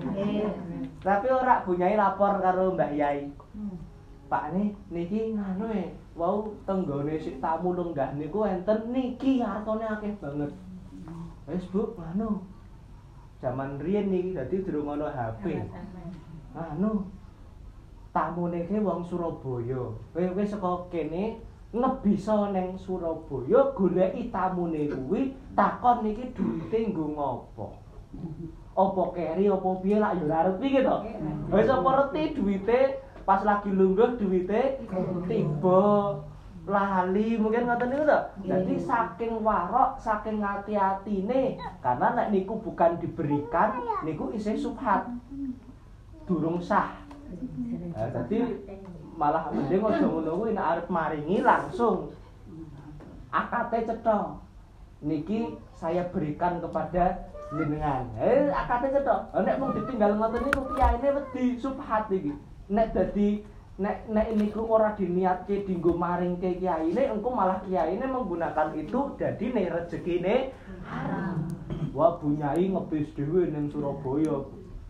Tapi 1.01 1.27
ora 1.32 1.63
bunyai 1.63 1.96
lapor 1.96 2.42
karo 2.42 2.74
Mbak 2.75 2.92
Yai. 2.98 3.32
Pak 4.27 4.51
nih, 4.51 4.75
niki 4.92 5.39
nganu 5.39 5.72
e, 5.72 5.96
wau 6.20 6.51
tenggone 6.68 7.16
sik 7.16 7.39
tamu 7.39 7.72
lenggah 7.72 8.12
niku 8.20 8.44
enten 8.44 8.92
niki 8.92 9.39
hartane 9.39 9.88
akeh 9.88 10.20
banget. 10.20 10.51
Wis 11.48 11.63
Bu, 11.72 11.96
nganu. 11.96 12.44
Zaman 13.39 13.80
riyen 13.80 14.12
niki 14.12 14.36
dadi 14.36 14.68
durung 14.68 15.00
ana 15.00 15.08
HP. 15.16 15.63
Anu. 16.60 17.08
Tamune 18.17 18.65
ki 18.65 18.81
wong 18.81 19.05
Surabaya. 19.05 19.93
Kowe 20.09 20.25
kowe 20.33 20.41
saka 20.41 20.89
kene 20.89 21.38
ngebisa 21.69 22.50
ning 22.50 22.74
Surabaya 22.74 23.77
goleki 23.77 24.33
tamune 24.33 24.89
kuwi 24.89 25.38
takon 25.53 26.01
niki 26.01 26.33
duwite 26.33 26.89
nggo 26.89 27.13
ngopo. 27.13 27.77
Apa 28.74 29.03
keri 29.13 29.45
apa 29.45 29.69
piye 29.86 30.01
lak 30.01 30.17
yo 30.17 30.25
ora 30.25 30.50
ngerti 30.50 30.65
gitu. 30.65 30.95
Wis 31.53 31.69
apa 31.69 31.89
ngerti 31.93 32.21
duwite 32.33 32.79
pas 33.21 33.45
lagi 33.45 33.69
lungguh 33.69 34.17
duwite 34.17 34.81
tiba 35.29 35.81
lali 36.65 37.38
mungkin 37.38 37.69
ngoten 37.69 37.88
niku 37.93 38.05
to. 38.09 38.19
Jadi 38.50 38.74
saking 38.81 39.45
warok, 39.45 40.01
saking 40.01 40.41
ngati-atine 40.41 41.62
karena 41.86 42.17
nek 42.17 42.33
niku 42.33 42.57
bukan 42.65 42.97
diberikan 42.97 43.77
niku 44.01 44.33
isih 44.33 44.57
subhat. 44.57 45.05
Durung 46.25 46.57
sah. 46.57 47.06
Nah, 47.98 48.07
jadi 48.13 48.38
malah 49.17 49.50
mending 49.50 49.81
aja 49.81 50.05
ngono 50.05 50.31
kuwi 50.38 50.53
nek 50.53 50.67
arep 50.69 50.88
maringi 50.93 51.38
langsung 51.41 52.13
akate 53.34 53.89
cetha. 53.89 54.38
Niki 55.01 55.57
saya 55.77 56.10
berikan 56.10 56.62
kepada 56.62 57.29
jenengan. 57.53 58.05
Eh 58.22 58.53
akate 58.53 58.93
cetha. 58.93 59.34
Nek 59.34 59.57
mung 59.57 59.74
ditinggal 59.74 60.13
ngoten 60.15 60.46
niku 60.46 60.62
kiyaine 60.72 61.07
wedi 61.17 61.46
subhat 61.57 62.07
iki. 62.13 62.34
Nek 62.69 62.93
dadi 62.93 63.41
nek 63.81 64.10
nek 64.10 64.27
niku 64.38 64.62
ora 64.65 64.93
diniatke 64.93 65.65
dinggo 65.65 65.98
maringke 65.98 66.62
kiyaine 66.62 67.01
engko 67.17 67.29
malah 67.34 67.62
kiyaine 67.65 68.05
menggunakan 68.05 68.77
itu 68.77 69.00
nek 69.17 69.72
rezekine 69.74 70.53
haram. 70.86 71.50
Wah 71.98 72.22
bunyai 72.22 72.70
ngebis 72.70 73.09
dhewe 73.18 73.50
ning 73.50 73.74
Surabaya 73.74 74.46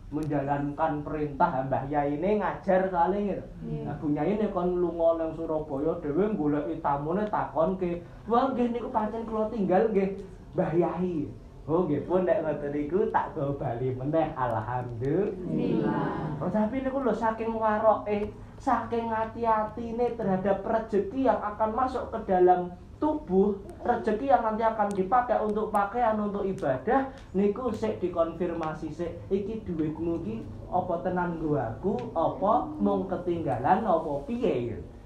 menjalankan 0.07 1.03
perintah 1.03 1.67
Mbah 1.67 1.83
Yai 1.91 2.15
ini 2.15 2.39
ngajar 2.39 2.87
kali 2.87 3.35
gitu. 3.35 3.43
Nah 3.83 3.91
bunyai 3.99 4.39
ini 4.39 4.47
kon 4.55 4.79
lunga 4.79 5.19
nang 5.19 5.35
Surabaya 5.35 5.99
dhewe 5.99 6.31
goleki 6.31 6.79
tamune 6.79 7.27
takonke, 7.27 8.07
"Wah 8.23 8.55
nggih 8.55 8.71
niku 8.71 8.87
pancen 8.87 9.27
kula 9.27 9.51
tinggal 9.51 9.91
nggih 9.91 10.23
Mbah 10.55 10.71
Yai." 10.79 11.27
Oh 11.67 11.83
nggih 11.83 12.07
pun 12.07 12.23
nek 12.23 12.39
ngoten 12.39 12.71
niku 12.71 13.11
tak 13.11 13.35
go 13.35 13.59
bali 13.59 13.91
meneh 13.91 14.31
alhamdulillah. 14.39 16.39
Oh 16.39 16.47
tapi 16.47 16.79
niku 16.79 17.03
lho 17.03 17.11
saking 17.11 17.51
waroke, 17.51 18.31
saking 18.55 19.11
hati-hatine 19.11 20.15
terhadap 20.15 20.63
rezeki 20.63 21.27
yang 21.27 21.43
akan 21.43 21.75
masuk 21.75 22.07
ke 22.15 22.31
dalam 22.31 22.71
tubuh 22.97 23.57
rezeki 23.85 24.33
yang 24.33 24.41
nanti 24.41 24.65
akan 24.65 24.89
dipakai 24.93 25.37
untuk 25.41 25.69
pakaian 25.69 26.17
untuk 26.17 26.43
ibadah 26.43 27.13
niku 27.37 27.69
sik 27.69 28.01
dikonfirmasi 28.01 28.89
sik 28.89 29.11
iki 29.29 29.61
duitmu 29.65 30.21
iki 30.25 30.35
apa 30.73 30.93
tenan 31.05 31.37
aku? 31.39 31.93
Apa 32.17 32.67
mung 32.81 33.05
ketinggalan? 33.05 33.85
Apa 33.85 34.25
piye? 34.25 34.73
Gitu. 34.73 34.97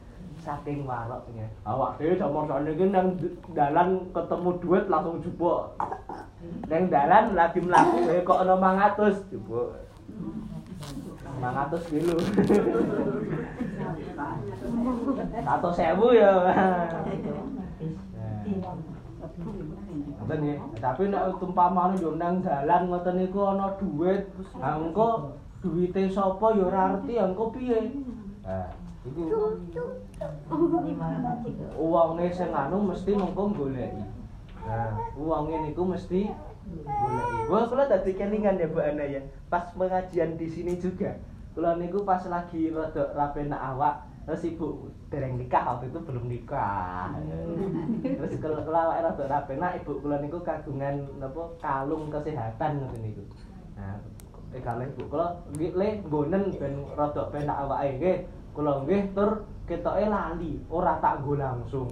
saking 0.42 0.90
waroknya 0.90 1.46
awak 1.70 2.02
dhewe 2.02 2.18
nomor 2.18 2.50
sono 2.50 2.70
iki 2.74 2.86
nang 2.90 3.14
dalan 3.54 4.10
ketemu 4.10 4.50
duit 4.58 4.86
langsung 4.90 5.22
jupuk. 5.22 5.78
Nang 6.66 6.90
dalan 6.90 7.38
lagi 7.38 7.62
mlaku 7.62 8.10
eh, 8.10 8.26
kok 8.26 8.42
ana 8.42 8.58
500 8.58 9.30
jupuk. 9.30 9.70
500 11.42 11.90
kilo 11.90 12.18
Satu 15.46 15.70
sewu 15.74 16.08
ya. 16.14 16.34
Ngoten 19.42 20.38
nggih. 20.42 20.60
Tapi 20.78 21.04
nek 21.10 21.42
umpamane 21.42 21.98
yo 22.00 22.16
nang 22.16 22.40
dalan 22.46 22.88
ngoten 22.88 23.16
niku 23.20 23.42
ana 23.44 23.74
dhuwit, 23.76 24.30
ha 24.62 24.78
engko 24.78 25.36
duwite 25.62 26.10
sapa 26.10 26.54
yo 26.56 26.70
ora 26.70 26.96
ngerti 26.96 27.14
engko 27.18 27.50
piye. 27.54 27.92
Nah, 28.46 28.70
iku 29.06 29.58
uwange 31.78 32.28
sing 32.34 32.54
anu 32.54 32.86
mesti 32.86 33.12
mengko 33.18 33.50
goleki. 33.54 34.04
Nah, 34.62 34.94
uwange 35.18 35.58
niku 35.66 35.82
mesti 35.86 36.30
goleki. 36.86 37.40
Wah, 37.50 37.66
kula 37.66 37.90
dadi 37.90 38.14
kelingan 38.14 38.62
ya 38.62 38.70
Bu 38.70 38.80
Ana 38.80 39.06
ya. 39.06 39.22
Pas 39.50 39.74
pengajian 39.74 40.38
di 40.38 40.48
sini 40.48 40.78
juga. 40.78 41.18
Kula 41.58 41.76
niku 41.76 42.06
pas 42.06 42.24
lagi 42.30 42.72
rada 42.72 43.12
rapenak 43.12 43.60
awak, 43.60 44.08
terus 44.22 44.46
ibu 44.46 44.86
dereng 45.10 45.34
nikah 45.36 45.66
waktu 45.66 45.90
itu 45.90 46.00
belum 46.06 46.26
nikah. 46.30 47.10
Terus 48.06 48.38
kalau 48.38 48.62
awake 48.62 49.02
rada 49.02 49.26
rapenak 49.26 49.82
ibu 49.82 49.98
kula 49.98 50.22
niku 50.22 50.40
kagungan 50.46 51.10
napa 51.18 51.58
kalung 51.58 52.14
kesehatan 52.14 52.86
ngoten 52.86 53.02
niku. 53.02 53.24
Nah, 53.74 53.98
eh 54.54 54.62
kalih 54.62 54.88
ibu 54.94 55.10
kula 55.10 55.42
nggih 55.58 55.72
le 55.74 55.90
nggonen 56.06 56.44
ben 56.56 56.86
rada 56.94 57.34
penak 57.34 57.58
awake 57.66 57.90
nggih. 57.98 58.18
Kula 58.54 58.86
nggih 58.86 59.02
tur 59.18 59.48
ketoke 59.66 60.06
lali, 60.06 60.62
ora 60.70 61.02
tak 61.02 61.26
nggo 61.26 61.34
langsung. 61.42 61.90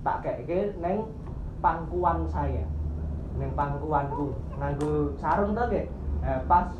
Tak 0.00 0.24
keke 0.24 0.80
neng 0.80 1.04
pangkuan 1.60 2.24
saya. 2.32 2.64
Neng 3.36 3.52
pangkuanku 3.52 4.32
nganggo 4.56 5.12
sarung 5.20 5.52
to 5.52 5.62
nggih. 5.68 5.86
Eh, 6.24 6.40
pas 6.48 6.72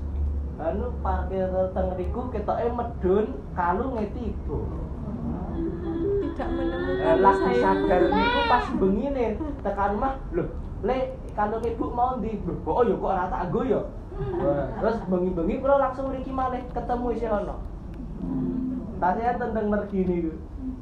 anu 0.57 0.89
parkir 1.05 1.53
teng 1.77 1.93
riku 2.01 2.33
ketoke 2.33 2.65
medun 2.73 3.27
kalunge 3.53 4.09
tiba. 4.17 4.86
Tidak 6.37 6.49
Eh, 6.53 6.53
menemukan 6.53 7.17
lagi 7.25 7.41
saya 7.41 7.57
sadar 7.65 8.03
niku 8.13 8.41
pas 8.45 8.65
bengine 8.77 9.25
tekan 9.65 9.89
rumah 9.97 10.13
lho 10.37 10.45
le 10.85 10.99
kalau 11.33 11.59
ibu 11.65 11.85
mau 11.97 12.21
kok 12.21 12.69
oh 12.77 12.85
ya 12.85 12.95
kok 13.01 13.41
nggo 13.49 13.61
ya? 13.65 13.81
Wah, 14.17 14.65
terus 14.81 14.97
bengi-bengi 15.09 15.61
kula 15.61 15.77
langsung 15.81 16.13
mriki 16.13 16.33
malih 16.33 16.61
ketemu 16.73 17.07
isih 17.17 17.31
ono 17.33 17.57
tasnya 18.97 19.37
tentang 19.37 19.69
mergi 19.69 20.01
niku. 20.09 20.33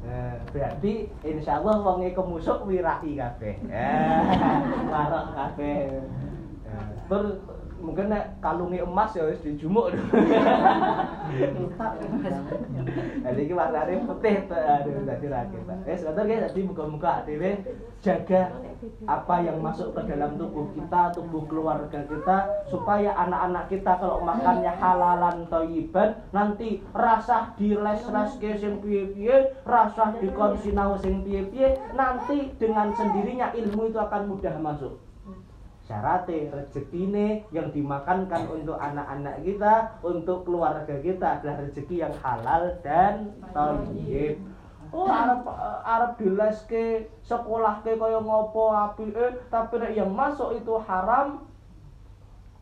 Eh, 0.05 0.35
berarti 0.55 0.93
insya 1.23 1.59
Allah 1.59 1.83
wonge 1.83 2.15
kemusuk 2.15 2.63
wirai 2.67 3.11
kabeh. 3.15 3.55
Eh 3.67 4.19
marok 4.91 5.25
kabeh. 5.35 5.99
Eh, 6.63 6.87
terus 7.11 7.35
mungkin 7.85 8.09
nek 8.09 8.41
kalunge 8.41 8.81
emas 8.81 9.13
ya 9.13 9.29
wis 9.29 9.45
dijumuk 9.45 9.93
Jadi 13.25 13.39
iki 13.41 13.53
warnane 13.53 14.05
putih 14.05 14.45
aduh 14.49 15.03
dadi 15.05 15.27
rakit. 15.29 15.61
Wis 15.85 16.01
ngoten 16.05 16.25
guys, 16.25 16.41
dadi 16.49 16.61
muga-muga 16.65 17.25
dhewe 17.25 17.61
jaga 18.01 18.53
apa 19.09 19.35
yang 19.41 19.57
masuk 19.61 19.97
ke 19.97 20.01
dalam 20.05 20.37
tubuh 20.37 20.69
kita, 20.77 21.13
tubuh 21.17 21.43
keluarga 21.49 22.05
kita 22.05 22.37
supaya 22.69 23.17
anak-anak 23.17 23.65
kita 23.71 23.91
kalau 23.97 24.21
makannya 24.21 24.73
halalan 24.77 25.49
thayyiban 25.49 26.21
nanti 26.29 26.85
rasah 26.93 27.57
diles-leske 27.57 28.61
sing 28.61 28.77
piye-piye, 28.81 29.57
rasah 29.65 30.13
dikon 30.21 30.53
sinau 30.61 30.97
sing 31.01 31.25
piye-piye, 31.25 31.97
nanti 31.97 32.53
dengan 32.61 32.93
sendirinya 32.93 33.51
ilmu 33.57 33.89
itu 33.89 33.97
akan 33.97 34.21
mudah 34.29 34.55
masuk. 34.61 35.04
Syaratnya 35.85 36.49
rezekine 36.49 37.45
yang 37.53 37.69
dimakankan 37.69 38.49
untuk 38.49 38.77
anak-anak 38.81 39.45
kita 39.45 39.93
untuk 40.01 40.41
keluarga 40.41 40.97
kita 40.97 41.39
adalah 41.39 41.61
rezeki 41.61 41.95
yang 42.01 42.15
halal 42.25 42.73
dan 42.81 43.37
thayyib. 43.53 44.41
Oh, 44.89 45.05
Arab 45.05 45.45
Arab 45.85 46.11
dileske 46.17 47.09
sekolah 47.21 47.85
ke 47.85 47.97
kaya 47.97 48.21
ngopo 48.21 48.73
api 48.73 49.11
eh 49.13 49.33
tapi 49.49 49.81
nek 49.81 49.93
yang 49.93 50.13
masuk 50.13 50.55
itu 50.57 50.73
haram 50.87 51.45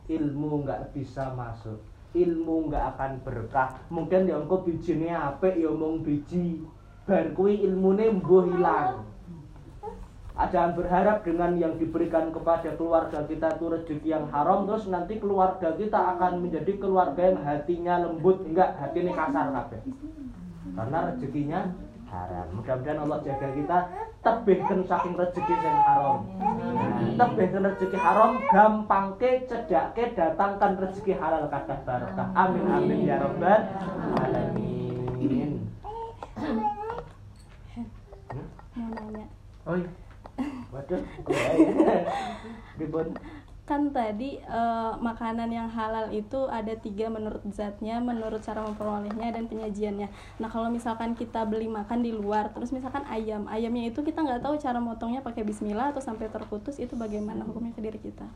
ilmu 0.08 0.64
nggak 0.68 0.92
bisa 0.92 1.32
masuk. 1.32 1.80
Ilmu 2.12 2.68
nggak 2.68 2.84
akan 2.96 3.12
berkah. 3.24 3.80
Mungkin 3.88 4.28
ya 4.28 4.36
engko 4.36 4.62
bijine 4.62 5.16
apik 5.16 5.56
ya 5.56 5.72
mung 5.72 6.04
biji. 6.04 6.60
Bar 7.04 7.36
kuwi 7.36 7.60
ilmune 7.60 8.20
mbuh 8.20 8.48
hilang 8.48 9.13
Jangan 10.34 10.74
berharap 10.74 11.22
dengan 11.22 11.54
yang 11.62 11.78
diberikan 11.78 12.34
kepada 12.34 12.74
keluarga 12.74 13.22
kita 13.22 13.54
itu 13.54 13.70
rezeki 13.70 14.08
yang 14.10 14.26
haram 14.34 14.66
terus 14.66 14.90
nanti 14.90 15.22
keluarga 15.22 15.78
kita 15.78 15.94
akan 15.94 16.42
menjadi 16.42 16.74
keluarga 16.74 17.22
yang 17.30 17.38
hatinya 17.46 18.02
lembut 18.02 18.42
enggak 18.42 18.74
hatinya 18.82 19.14
kasar 19.14 19.46
kabeh. 19.54 19.80
Karena 20.74 20.98
rezekinya 21.06 21.60
haram. 22.10 22.46
Mudah-mudahan 22.50 22.98
Allah 23.06 23.18
jaga 23.22 23.48
kita 23.54 23.78
tebihkan 24.26 24.80
saking 24.90 25.14
rezeki 25.14 25.54
yang 25.54 25.80
haram. 25.86 26.26
Tebihkan 27.14 27.62
rezeki 27.70 27.98
haram 28.02 28.30
gampangke 28.50 29.30
cedake 29.46 30.18
datangkan 30.18 30.82
rezeki 30.82 31.14
halal 31.14 31.46
kata 31.46 31.78
barokah. 31.86 32.28
Amin 32.34 32.66
amin 32.74 33.06
ya 33.06 33.22
rabbal 33.22 33.60
alamin. 34.18 35.62
Oh 39.64 39.78
iya. 39.78 40.03
Waduh, 40.74 41.02
kan 43.64 43.88
tadi 43.96 44.36
eh, 44.44 44.92
makanan 45.00 45.48
yang 45.48 45.72
halal 45.72 46.12
itu 46.12 46.36
ada 46.52 46.76
tiga 46.76 47.08
menurut 47.08 47.40
zatnya, 47.48 47.96
menurut 47.96 48.44
cara 48.44 48.60
memperolehnya 48.60 49.32
dan 49.32 49.48
penyajiannya. 49.48 50.08
Nah 50.36 50.48
kalau 50.52 50.68
misalkan 50.68 51.16
kita 51.16 51.48
beli 51.48 51.64
makan 51.72 52.04
di 52.04 52.12
luar, 52.12 52.52
terus 52.52 52.76
misalkan 52.76 53.08
ayam, 53.08 53.48
ayamnya 53.48 53.88
itu 53.88 54.04
kita 54.04 54.20
nggak 54.20 54.44
tahu 54.44 54.60
cara 54.60 54.76
motongnya 54.84 55.24
pakai 55.24 55.48
Bismillah 55.48 55.96
atau 55.96 56.04
sampai 56.04 56.28
terputus 56.28 56.76
itu 56.76 56.92
bagaimana 56.92 57.40
hukumnya 57.48 57.72
ke 57.72 57.80
diri 57.80 57.96
kita? 57.96 58.28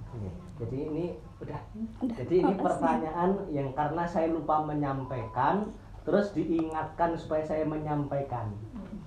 Oke, 0.00 0.32
Jadi 0.64 0.76
ini 0.88 1.06
udah. 1.44 1.60
Udah, 2.00 2.16
Jadi 2.16 2.34
ini 2.40 2.52
makasih. 2.56 2.64
pertanyaan 2.64 3.30
yang 3.52 3.68
karena 3.76 4.04
saya 4.08 4.32
lupa 4.32 4.64
menyampaikan, 4.64 5.68
terus 6.08 6.32
diingatkan 6.32 7.12
supaya 7.20 7.44
saya 7.44 7.68
menyampaikan. 7.68 8.48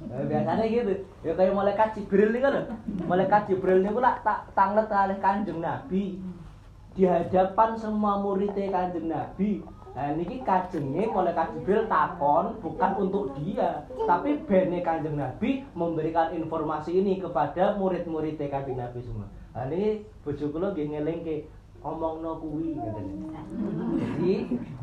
Nah, 0.08 0.24
biasanya 0.24 0.64
gitu. 0.64 0.94
Ya 1.28 1.36
kayak 1.36 1.58
malaikat 1.58 1.92
Jibril 2.00 2.32
nih 2.32 2.42
kan. 2.42 2.80
Malaikat 3.04 3.52
Jibril 3.52 3.84
niku 3.84 4.00
lak 4.00 4.24
tak 4.24 4.48
tanglet 4.56 4.88
kalih 4.88 5.20
Kanjeng 5.20 5.60
Nabi. 5.60 6.24
Di 6.96 7.04
hadapan 7.04 7.76
semua 7.76 8.24
muridnya 8.24 8.72
Kanjeng 8.72 9.12
Nabi. 9.12 9.60
Nah 9.90 10.16
niki 10.16 10.46
kajengnya 10.46 11.10
malaikat 11.12 11.60
Jibril 11.60 11.90
takon 11.90 12.56
bukan 12.62 12.92
untuk 13.02 13.36
dia, 13.42 13.84
tapi 14.06 14.38
bene 14.48 14.80
Kanjeng 14.86 15.18
Nabi 15.18 15.66
memberikan 15.76 16.32
informasi 16.32 17.04
ini 17.04 17.20
kepada 17.20 17.76
murid-muridnya 17.76 18.48
Kanjeng 18.48 18.80
Nabi 18.80 19.02
semua. 19.04 19.28
Nah 19.52 19.66
ini 19.68 20.06
bojo 20.24 20.46
kula 20.54 20.72
nggih 20.72 20.94
ngelingke 20.94 21.50
omongno 21.82 22.38
kuwi 22.38 22.78
gitu. 22.78 23.02
Jadi 23.98 24.34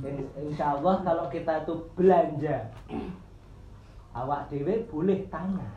in- 0.04 0.30
insya 0.42 0.74
Allah 0.76 1.00
kalau 1.06 1.30
kita 1.30 1.64
itu 1.64 1.86
belanja 1.94 2.66
awak 4.16 4.48
dewe 4.48 4.88
boleh 4.88 5.28
tanya. 5.28 5.68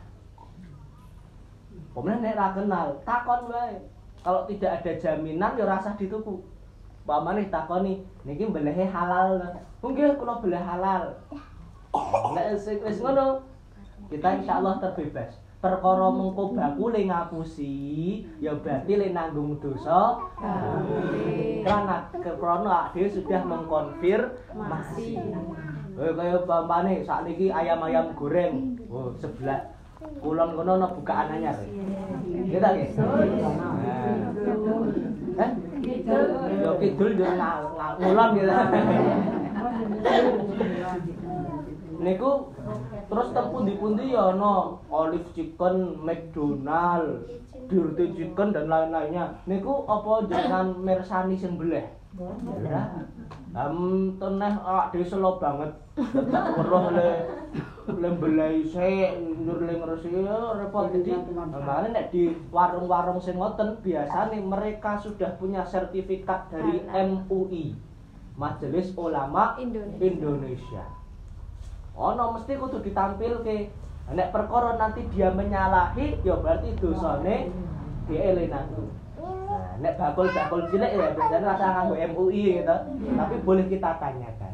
Pemenang 1.92 2.24
nek 2.24 2.38
ra 2.38 2.48
kenal, 2.56 2.88
takon 3.04 3.52
wae. 3.52 3.76
Kalau 4.24 4.44
tidak 4.48 4.80
ada 4.80 4.92
jaminan 4.96 5.58
ya 5.58 5.64
rasa 5.68 5.96
dituku. 6.00 6.40
Pamane 7.04 7.50
takoni, 7.52 8.04
niki 8.24 8.48
mbelehe 8.48 8.86
halal. 8.88 9.36
Nggih 9.82 10.16
kula 10.16 10.40
beleh 10.40 10.60
halal. 10.60 11.18
Nek 12.36 12.46
wis 12.62 13.02
ngono, 13.02 13.42
kita 14.08 14.40
insyaallah 14.40 14.78
terbebas. 14.78 15.36
Perkara 15.60 16.08
mengko 16.08 16.56
bakule 16.56 17.04
ngapusi, 17.04 18.24
ya 18.40 18.56
berarti 18.56 18.96
le 18.96 19.12
nanggung 19.12 19.60
dosa. 19.60 20.16
Karena 21.60 22.08
krana 22.14 22.88
dhewe 22.96 23.08
sudah 23.12 23.44
mengkonfirmasi. 23.44 25.20
Eh 26.00 26.12
kaya 26.16 26.40
pampane 26.48 27.04
sakniki 27.04 27.52
ayam-ayam 27.52 28.16
goreng. 28.16 28.80
Oh, 28.88 29.12
sebelah 29.20 29.76
kulon 30.24 30.56
kono 30.56 30.80
ana 30.80 30.88
bukaan 30.96 31.28
anyar. 31.28 31.60
Nggih 32.24 32.56
ta 32.56 32.72
nggih? 32.72 32.88
Hah? 35.36 35.50
Yo 36.64 36.70
kidul 36.80 37.12
yo 37.20 37.28
ngal- 37.36 37.72
ngal- 37.76 37.98
ngulon 38.00 38.28
gitu. 38.32 38.52
Niku 42.00 42.30
terus 43.12 43.28
teng 43.36 43.52
pundi-pundi 43.52 44.16
ya 44.16 44.32
ana 44.32 44.80
Olive 44.88 45.28
Chicken, 45.36 46.00
McDonald, 46.00 47.28
Dirty 47.68 48.16
Chicken 48.16 48.56
dan 48.56 48.72
lain-lainnya. 48.72 49.36
Niku 49.44 49.84
apa 49.84 50.24
jenengan 50.32 50.80
mersani 50.80 51.36
sing 51.36 51.60
beleh? 51.60 51.99
Ya. 52.18 52.82
Am 53.54 53.76
teneh 54.18 54.54
awak 54.66 54.90
dhewe 54.90 55.06
selo 55.06 55.38
banget. 55.38 55.70
Tetep 55.94 56.44
weruh 56.58 56.90
le 56.90 57.08
le 57.86 58.08
mbelai 58.14 58.66
sik 58.66 59.14
njur 59.42 59.62
le 59.66 59.78
ngresi 59.78 60.10
ya 60.14 60.54
repot 60.58 60.90
jadi 60.90 61.22
makanya 61.30 61.90
nek 61.90 62.06
di 62.14 62.30
warung-warung 62.50 63.18
sing 63.18 63.38
ngoten 63.38 63.78
biasane 63.82 64.38
mereka 64.42 64.98
sudah 64.98 65.34
punya 65.38 65.62
sertifikat 65.66 66.50
dari 66.50 66.82
MUI 66.90 67.74
Majelis 68.38 68.94
Ulama 68.94 69.58
Indonesia. 69.58 70.02
Indonesia. 70.02 70.84
Ono 71.94 72.24
mesti 72.38 72.52
kudu 72.58 72.78
ditampilke. 72.82 73.70
Nek 74.10 74.34
perkara 74.34 74.74
nanti 74.74 75.06
dia 75.14 75.30
menyalahi 75.30 76.18
ya 76.26 76.34
berarti 76.38 76.74
dosane 76.78 77.50
dielenaku. 78.10 78.99
Nek 79.80 79.96
bakul-bakul 79.96 80.68
cilik 80.68 80.92
ya 80.92 81.16
biasanya 81.16 81.56
rasa 81.56 81.66
nganggo 81.72 81.96
MUI 81.96 82.60
gitu. 82.60 82.76
Tapi 83.16 83.34
boleh 83.40 83.64
kita 83.66 83.96
tanyakan. 83.96 84.52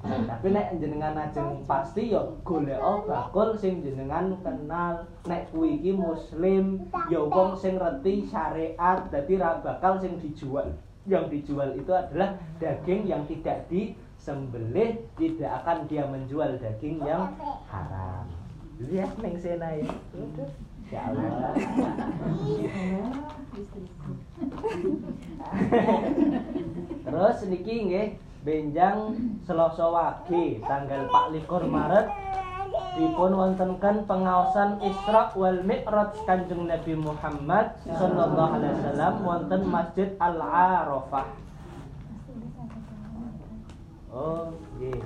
Nah, 0.00 0.16
tapi 0.26 0.50
nek 0.50 0.80
jenengan 0.80 1.14
ajeng 1.14 1.62
pasti 1.68 2.10
ya 2.10 2.24
golek 2.42 2.80
bakul 3.06 3.54
sing 3.54 3.84
jenengan 3.86 4.34
kenal. 4.42 5.06
Nek 5.30 5.54
kuwi 5.54 5.78
iki 5.78 5.94
muslim, 5.94 6.90
ya 7.12 7.20
wong 7.22 7.54
sing 7.54 7.78
ngerti 7.78 8.26
syariat, 8.26 9.06
dadi 9.12 9.38
ra 9.38 9.62
bakal 9.62 10.02
sing 10.02 10.18
dijual. 10.18 10.74
Yang 11.06 11.24
dijual 11.32 11.78
itu 11.78 11.92
adalah 11.94 12.34
daging 12.58 13.06
yang 13.06 13.22
tidak 13.30 13.70
disembelih, 13.70 14.98
tidak 15.14 15.62
akan 15.62 15.86
dia 15.86 16.04
menjual 16.10 16.58
daging 16.58 16.98
yang 17.06 17.30
haram. 17.70 18.26
Lihat 18.80 19.14
neng 19.20 19.36
sena 19.38 19.78
ya. 19.78 19.86
Ya 20.90 21.06
Allah. 21.06 21.54
Terus 27.06 27.36
niki 27.46 27.74
nggih 27.86 28.06
benjang 28.42 29.14
Selasa 29.46 29.86
Wage 29.86 30.58
tanggal 30.66 31.06
24 31.06 31.70
Maret 31.70 32.06
dipun 32.98 33.30
wontenkan 33.38 34.02
pengaosan 34.02 34.82
Isra 34.82 35.30
wal 35.38 35.62
Mi'raj 35.62 36.10
Kanjeng 36.26 36.66
Nabi 36.66 36.98
Muhammad 36.98 37.78
sallallahu 37.86 38.58
alaihi 38.58 38.74
wasallam 38.82 39.14
wonten 39.22 39.62
Masjid 39.70 40.10
Al 40.18 40.42
Arafah. 40.42 41.26
Oh, 44.10 44.50
nggih. 44.74 44.98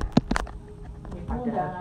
Ada 1.28 1.76